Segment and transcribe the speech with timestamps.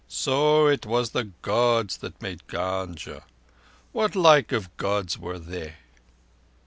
[0.09, 3.23] So it was the Gods that made Gunga.
[3.91, 5.75] What like of Gods were they?"